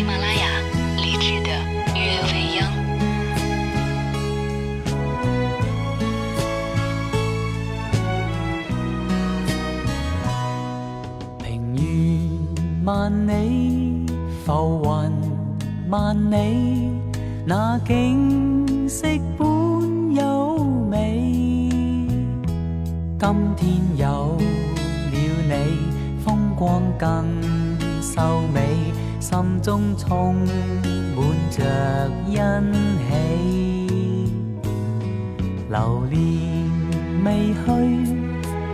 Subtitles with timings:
[0.00, 0.46] 喜马拉雅
[0.96, 1.50] 励志的
[1.94, 2.00] 月
[2.32, 2.58] 未央。
[11.38, 11.44] 平
[11.74, 11.84] 原
[12.86, 14.06] 万里，
[14.46, 14.88] 浮云
[15.90, 16.94] 万里，
[17.44, 19.06] 那景色
[19.36, 21.68] 般优美。
[23.18, 25.14] 今天有了
[25.46, 25.52] 你，
[26.24, 27.26] 风光更
[28.00, 28.89] 秀美，
[29.20, 30.48] 心中充满
[31.50, 32.34] 着欣
[33.08, 33.10] 喜。
[35.68, 36.18] 流年
[37.24, 37.60] 未去，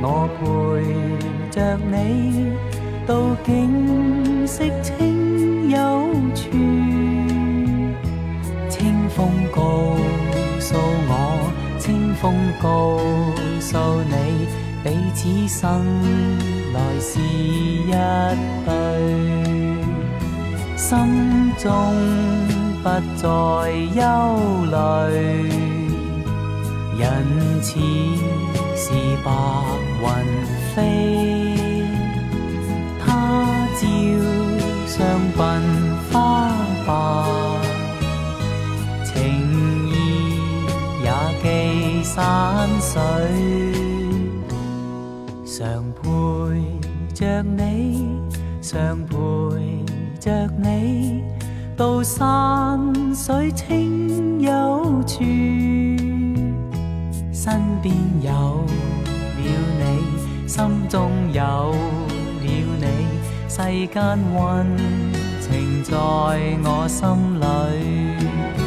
[0.00, 0.40] 我陪
[1.50, 2.54] 着你，
[3.06, 5.76] 到景色清幽
[6.34, 6.42] 处。
[8.70, 9.60] 清风告
[10.60, 10.74] 诉
[11.08, 12.98] 我，清风告
[13.60, 14.46] 诉你，
[14.84, 15.84] 彼此生
[16.72, 17.90] 来是一
[18.64, 18.70] 对，
[20.76, 21.72] 心中
[22.82, 23.26] 不再
[23.94, 24.02] 忧
[24.66, 24.74] 虑。
[26.98, 27.02] 人
[27.62, 27.70] 似
[28.76, 28.92] 是
[29.24, 29.26] 白
[30.02, 30.06] 云
[30.74, 30.76] 飞，
[33.04, 33.04] 他
[33.74, 33.82] 朝
[34.86, 34.96] 相
[35.36, 35.60] 伴
[36.10, 36.14] 花
[36.86, 36.90] 白，
[39.04, 39.12] 情
[39.88, 39.92] 意
[41.02, 41.06] 也
[41.42, 41.44] 寄
[42.04, 42.14] 山
[42.80, 42.94] 水，
[45.44, 46.04] 常陪
[47.14, 48.20] 着你，
[48.62, 49.14] 常陪
[50.26, 51.22] 着你，
[51.76, 54.50] 到山水清幽
[55.06, 55.22] 处。
[57.32, 63.06] 身边有了你，心中有了你，
[63.48, 64.66] 世间温
[65.40, 67.06] 情在我心
[67.40, 68.65] 里。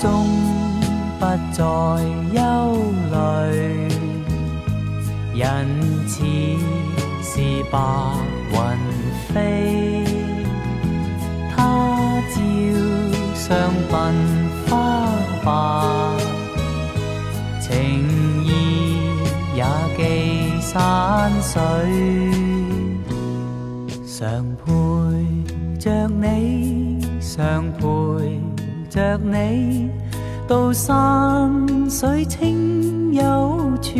[0.00, 0.26] 中
[1.18, 1.64] 不再
[2.34, 2.38] 憂
[3.12, 3.14] 慮，
[5.34, 5.44] 人
[6.06, 6.14] 似
[7.22, 7.40] 是
[7.70, 7.74] 白
[8.52, 8.56] 云
[9.32, 9.34] 飛，
[11.54, 11.56] 他
[12.30, 12.36] 朝
[13.34, 13.46] 相
[13.90, 14.14] 伴
[14.68, 14.74] 花。
[15.46, 15.48] 白，
[17.60, 17.70] 情
[18.44, 18.48] 意
[19.54, 19.62] 也
[19.96, 20.00] 寄
[20.60, 21.54] 山水。
[24.04, 24.66] 常陪
[25.78, 27.86] 着你，常陪
[28.96, 29.90] 着你，
[30.48, 31.52] 到山
[31.90, 33.92] 水清幽處，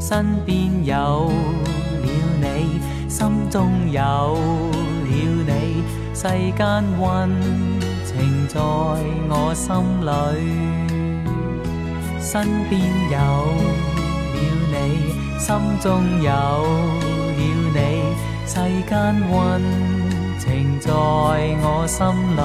[0.00, 2.06] 身邊有了
[2.40, 4.36] 你，心中有了
[5.06, 6.26] 你，世
[6.58, 7.30] 間溫
[8.04, 8.60] 情在
[9.30, 9.72] 我心
[10.04, 10.10] 里，
[12.18, 12.82] 身邊
[13.12, 13.16] 有
[14.34, 14.74] 了你，
[15.38, 17.78] 心中有了你，
[18.44, 18.58] 世
[18.90, 19.32] 間溫
[20.44, 22.42] 情在我心里。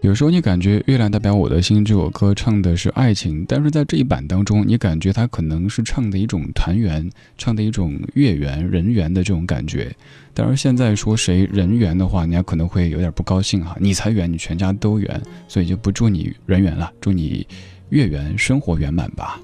[0.00, 9.94] 有时候你感觉《月亮代表我的心》这首歌唱的是爱情，但是在这一版当中，你感觉它可能是唱的一种团圆，唱的一种月圆人圆的这种感觉。
[10.34, 17.46] 当然，现在说谁人圆的话，人家可能会有点不高兴哈，你才圆，你全家都圆，所以就不祝你人圆了，祝你
[17.90, 19.40] 月圆，生活圆满吧。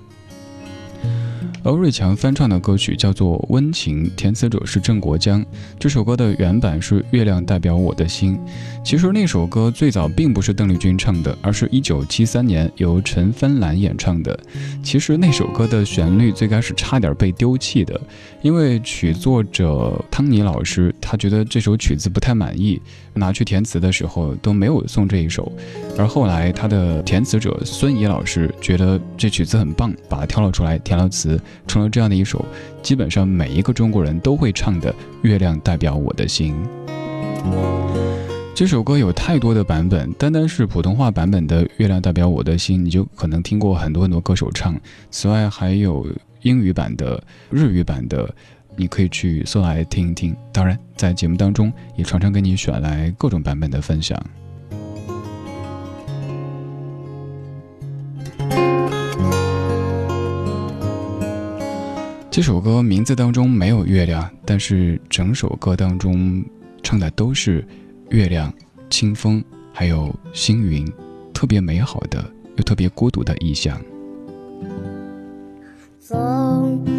[1.64, 5.44] 欧瑞强翻唱的歌曲叫做《温情》，填词者是郑国江。
[5.78, 8.36] 这首歌的原版是《月亮代表我的心》。
[8.84, 14.38] 其实那首歌最早并不是邓丽君唱的，而是一九七三年由陈芬兰演唱的。
[14.82, 18.00] 其实那首歌的旋律最开始差点被丢弃的，
[18.42, 22.80] 因为曲作者汤尼老师他觉得这首曲子不太满意，
[23.14, 25.52] 拿去填词的时候都没有送这一首。
[25.96, 31.31] 而后来他的填词者孙怡老师觉得这曲子很棒，把它挑了出来，填了词。
[31.66, 32.44] 成了这样的一首，
[32.82, 34.92] 基本上每一个中国人都会唱的
[35.22, 36.54] 《月亮代表我的心》。
[38.54, 44.78] 这首歌有太多的版本，单单是普通话版本的《月亮代表我的心》，你就可能听过很多很多歌手唱。
[45.10, 46.06] 此外，还有
[46.42, 48.32] 英语版的、日语版的，
[48.76, 50.36] 你可以去搜来听一听。
[50.52, 54.22] 当然，在节目当中也常常给你选来各种版本的分享。
[62.32, 66.42] 这首歌名字当中没有月亮，但是整首歌当中
[66.82, 67.62] 唱的都是
[68.08, 68.50] 月亮、
[68.88, 70.90] 清风，还有星云，
[71.34, 72.24] 特别美好的
[72.56, 73.78] 又特别孤独的意象。
[76.00, 76.91] 风。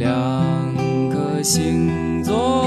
[0.00, 2.59] 两颗星座。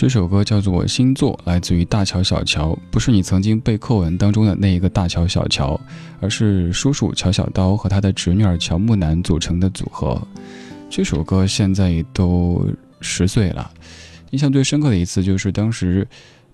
[0.00, 5.78] 这首歌叫做《星座》，来自于大乔小乔，不是你曾经背课文当中的那一个大乔小乔，
[6.22, 10.18] 而是叔叔乔小刀和他的侄女儿乔木楠组成的组合。
[10.88, 12.66] 这首歌现在都
[13.02, 13.70] 十岁了，
[14.30, 16.08] 印象最深刻的一次就是当时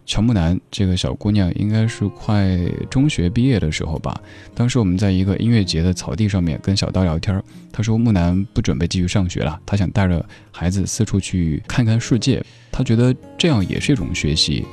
[0.05, 2.59] 乔木楠这个小姑娘应该是快
[2.91, 4.21] 中学毕业的时候吧。
[4.57, 7.41] 当时我们在一个音乐节的草地上面跟小刀聊天，
[7.71, 12.45] 他说木楠不准备继续上学了，他想带着孩子四处去看看世界。
[12.77, 14.67] 他觉得这样也是一种学习。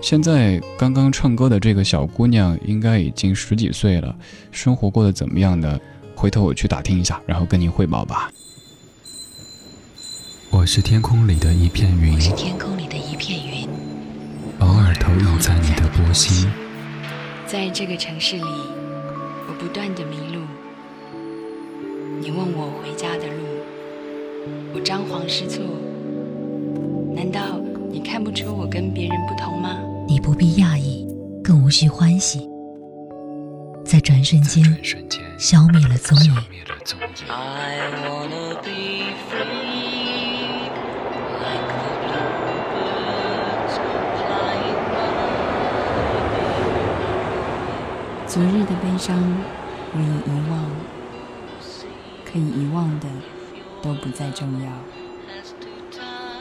[0.00, 4.14] 现在刚刚唱歌的这个小姑娘应该已经十几岁了，
[4.52, 5.76] 生活过得怎么样呢？
[6.14, 8.30] 回头我去打听一下，然后跟您汇报吧。
[10.50, 13.68] 我是天空里的一片云我，是天空里的一片云，
[14.60, 16.48] 偶尔投影在你的波心。
[17.44, 20.42] 在这个城市里，我不断的迷路。
[22.20, 23.42] 你问我回家的路，
[24.76, 25.64] 我张皇失措。
[27.18, 27.58] 难道
[27.90, 29.76] 你看不出我跟别人不同吗？
[30.06, 31.04] 你不必讶异，
[31.42, 32.48] 更无需欢喜，
[33.84, 36.40] 在转瞬间转瞬间消灭了踪影消。
[36.48, 37.06] 灭了踪影。
[37.26, 40.70] I wanna be free,
[41.42, 43.74] like the bluebirds
[44.14, 45.02] flying by.
[48.28, 49.18] 昨日的悲伤
[49.92, 50.70] 我已遗忘，
[52.24, 53.08] 可以遗忘的
[53.82, 54.70] 都不再重要。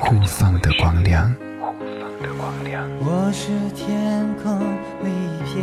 [0.00, 1.32] 互放的光亮。
[1.60, 4.58] 互放的光亮我是天空
[5.04, 5.54] 里一片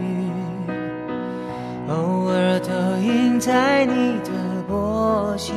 [0.00, 0.32] 云，
[1.88, 4.30] 偶尔投影在你的
[4.66, 5.54] 波心。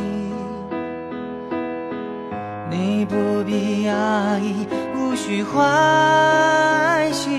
[2.70, 7.30] 你不必讶异，无需欢喜，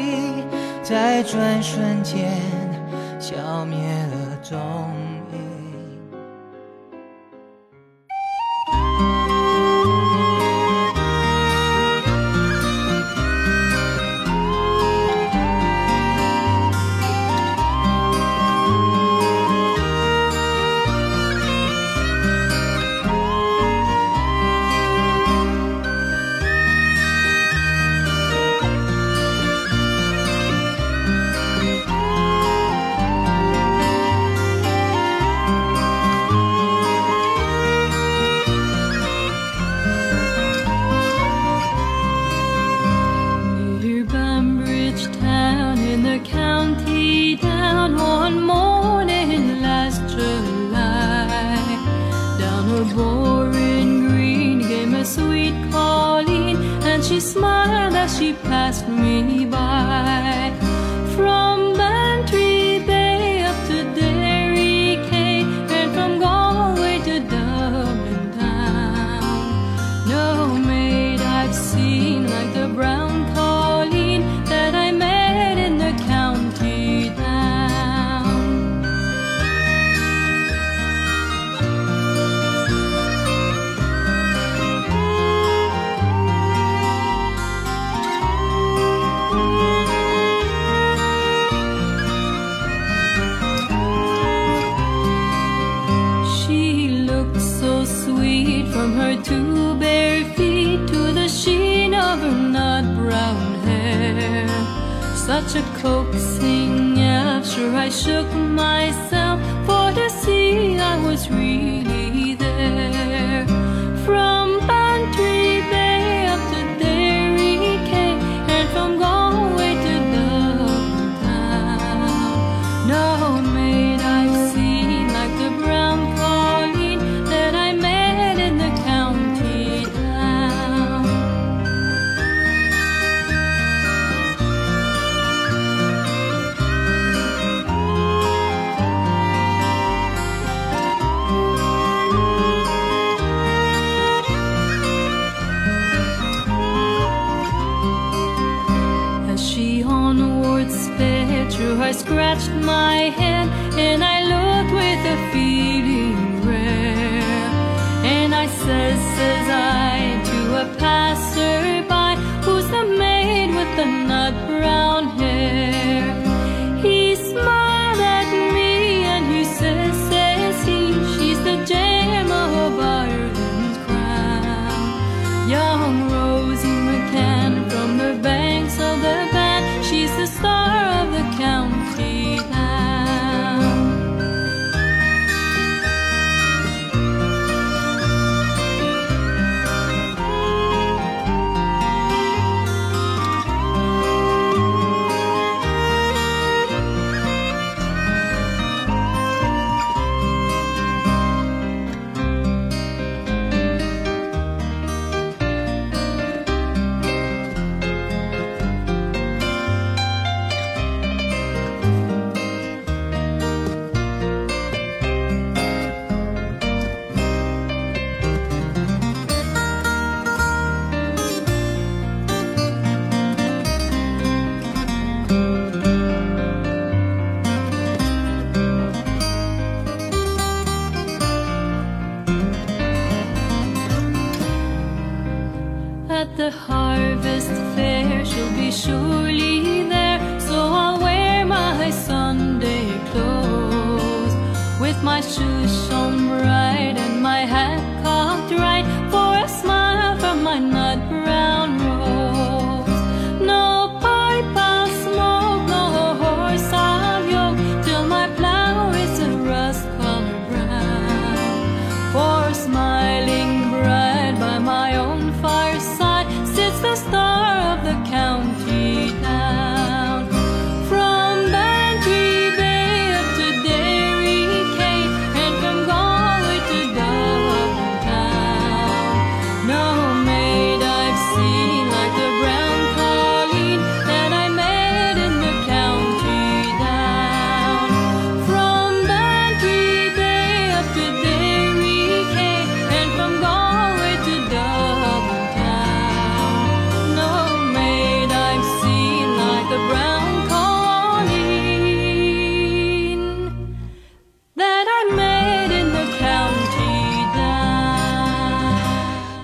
[0.83, 2.31] 在转瞬间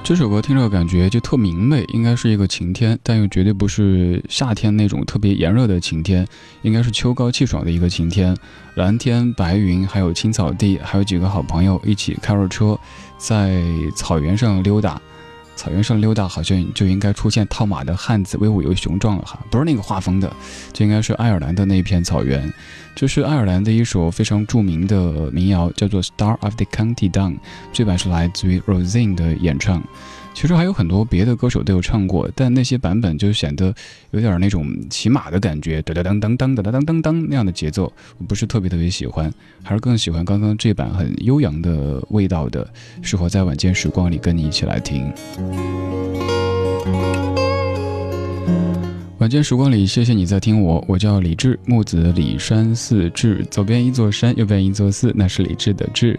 [0.09, 6.27] 这首歌听着感觉就特明媚，应该是一个晴天，但又绝对不是夏天那种特别炎热的晴天，
[6.62, 8.35] 应该是秋高气爽的一个晴天。
[8.77, 12.75] 蓝天白云，还有青草地，还有几个好朋友一起开着车，
[13.19, 13.62] 在
[13.95, 14.99] 草原上溜达。
[15.59, 20.33] 草原上溜达，好像就应该出现套马的汉子，威武又雄壮了哈，不是那个画风的，
[20.73, 22.50] 这应该是爱尔兰的那片草原。
[22.95, 27.33] 这是爱尔兰的一首非常著名的民谣，叫做《Star of the County Down》，
[27.73, 29.83] 这版是来自于 Rosine 的演唱。
[30.38, 33.75] 其实还有很多别的歌手都有唱过，但那些版本就显得
[34.12, 42.64] 有点那种骑马的感觉，哒哒当当当哒哒当当当那样的节奏，我不是特别特别喜欢，还是更喜欢刚刚这版很悠扬的味道的，
[43.02, 45.12] 适合在晚间时光里跟你一起来听。
[49.18, 56.16] 晚间时光里，谢谢你在听我，我叫李志，木子李山寺志，左边一座山，右边一座寺，那是李志的志。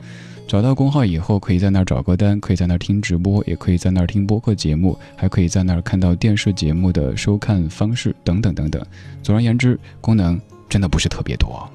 [0.49, 8.83] 找到公号以后，可以在那儿找歌单，可以在那儿听直播，也可以在那儿听播客节目，还可以在那儿看到电视节目的收看方式等等等等。
[9.21, 11.69] 总而言之，功能真的不是特别多。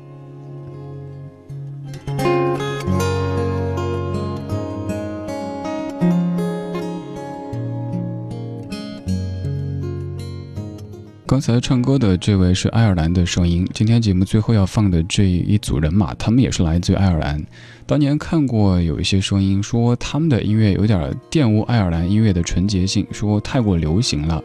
[11.27, 13.65] 刚才唱歌的这位是爱尔兰的声音。
[13.73, 17.41] 今天节目最后要放的这一组人马，他们也是来自于爱尔兰。
[17.87, 24.43] 当年看过有一些声音说他们的音乐有点玷污爱尔兰音乐的纯洁性，说太过流行了。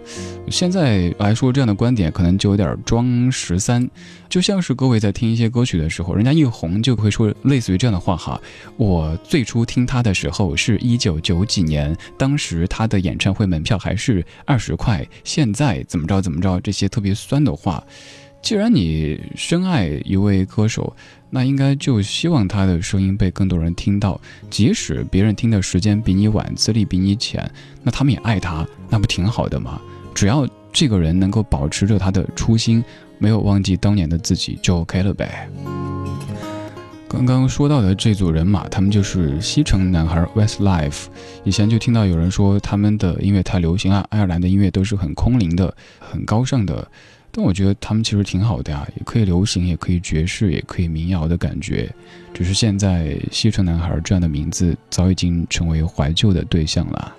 [0.50, 3.90] 现在来说这样的观点可能就有点装十三，
[4.28, 8.40] 就像是各位在听一些歌曲的时候，人家一红就会说类似于这样的话哈。
[8.76, 17.82] 我最初听他的时候是一九九几年，当时他的演唱会门票还是二十块，现在怎么着怎么着，这些特别酸的话。
[18.42, 20.96] 既然你深爱一位歌手，
[21.30, 24.20] 那应该就希望他的声音被更多人听到。
[24.50, 27.52] 即使别人听的时间比你晚，资历比你浅，
[27.84, 29.80] 那他们也爱他，那不挺好的吗？
[30.16, 32.84] 只要这个人能够保持着他的初心，
[33.20, 35.48] 没有忘记当年的自己，就 OK 了呗。
[37.08, 41.06] 刚刚说到的这组人马，他们就是西城男孩 Westlife。
[41.44, 46.90] 以前就听到有人说他们的音乐太流行啊，爱尔兰的音乐都是很空灵的、很高尚的。
[47.40, 51.90] 但我觉得他们其实挺好的呀，也可以流行，也可以爵士，也可以民谣的感觉。
[52.34, 57.16] 只是现在西城男孩这样的名字早已经成为怀旧的对象了。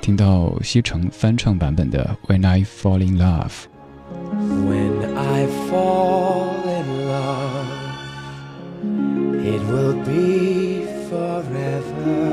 [0.00, 3.46] 听到西城翻唱版本的《When I Fall in Love》。
[4.66, 7.68] When I fall in love,
[9.44, 12.32] it will be forever,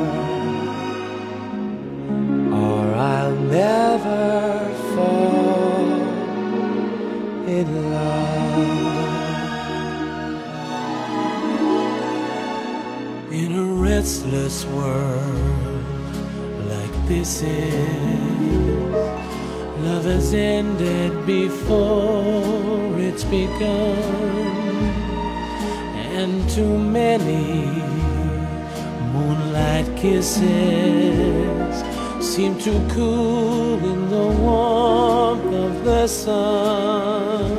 [2.52, 4.61] or I'll never
[7.52, 9.12] in love.
[13.32, 15.86] In a restless world
[16.70, 18.86] like this is,
[19.84, 23.98] love has ended before it's begun,
[26.16, 27.66] and too many
[29.12, 31.61] moonlight kisses
[32.32, 37.52] seem to cool in the warmth of the sun.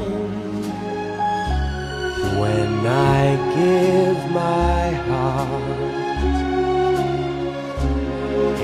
[2.41, 5.93] When I give my heart,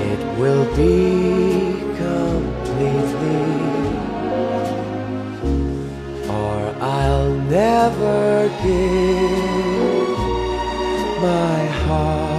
[0.09, 3.45] it will be completely,
[6.27, 10.17] or I'll never give
[11.21, 12.38] my heart.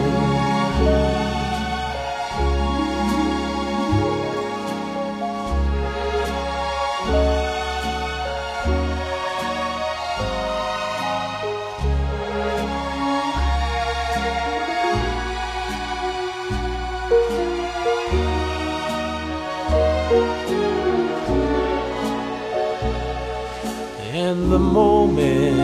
[24.31, 25.59] And the moment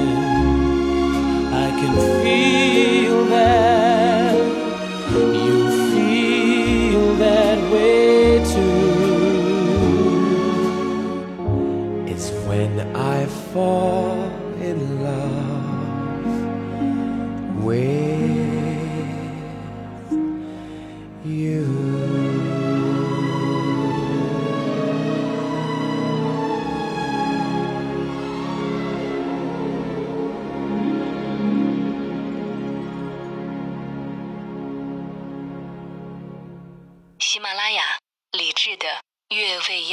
[1.54, 4.36] I can feel that
[5.46, 5.60] you
[5.94, 8.92] feel that way too.
[12.12, 14.27] It's when I fall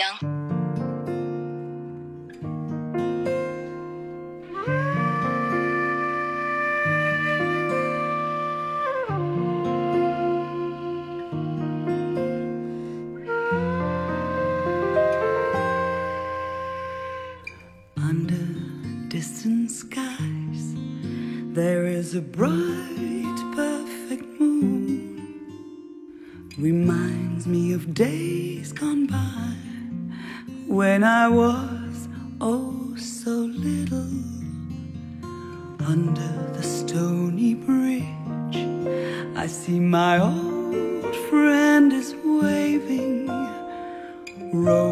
[0.04, 0.43] 月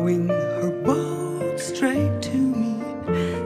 [0.03, 2.83] rowing her boat straight to me,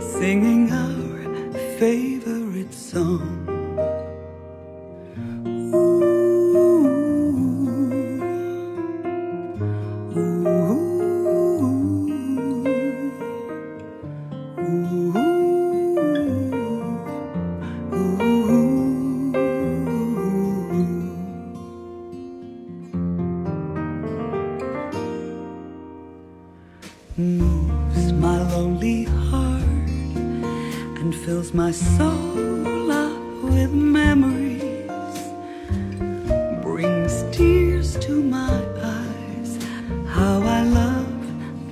[0.00, 3.35] singing our favorite song.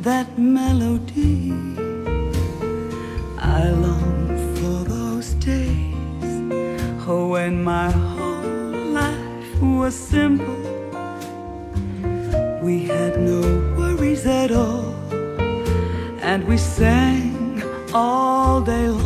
[0.04, 1.50] That melody.
[3.38, 6.24] I long for those days
[7.06, 10.62] when my whole life was simple.
[12.60, 13.40] We had no
[13.78, 14.94] worries at all,
[16.20, 17.62] and we sang
[17.94, 19.03] all day long.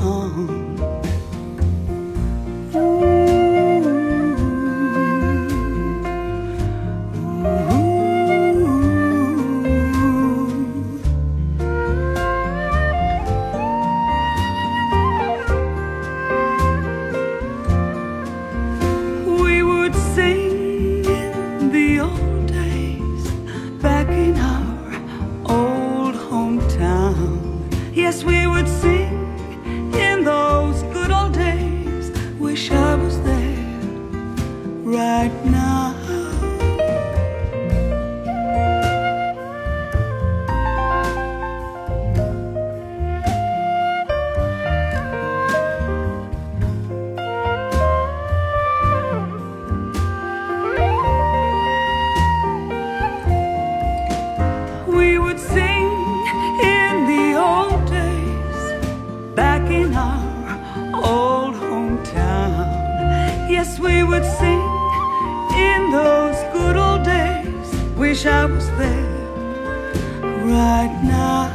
[70.49, 71.51] Right now.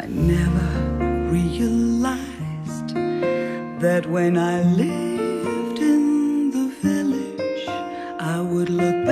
[0.00, 0.68] I never
[1.30, 2.94] realized
[3.80, 7.68] that when I lived in the village,
[8.20, 9.07] I would look